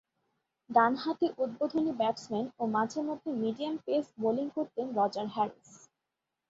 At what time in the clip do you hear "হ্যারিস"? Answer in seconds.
5.27-5.71